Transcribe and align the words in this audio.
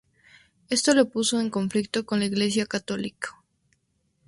Esto 0.71 0.95
le 0.95 1.05
puso 1.05 1.39
en 1.39 1.51
conflicto 1.51 2.07
con 2.07 2.17
la 2.21 2.25
Iglesia 2.25 2.65
católica. 2.65 3.37